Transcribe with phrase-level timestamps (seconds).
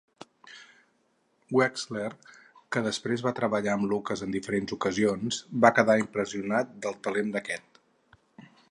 [1.57, 2.09] Wexler,
[2.75, 7.83] que després va treballar amb Lucas en diverses ocasions, va quedar impressionat pel talent d'aquest.